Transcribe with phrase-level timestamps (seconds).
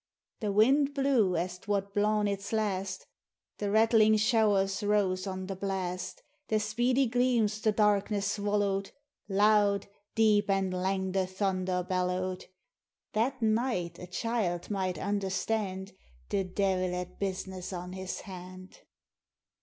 [0.39, 3.05] The wind blew as 't wad blawn its last;
[3.59, 8.89] The rattling showers rose on the blast; The speedy gleams the darkness swallowed;
[9.29, 9.85] Loud,
[10.15, 12.47] deep, and lang the thunder bellowed;
[13.13, 15.93] That night a child might understand
[16.29, 18.79] The Deil had business on his hand.